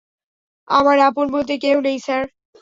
আমার 0.67 0.97
আপন 1.01 1.25
বলতে 1.35 1.53
কেউ 1.57 1.77
নেই, 1.81 1.97
স্যার। 1.99 2.23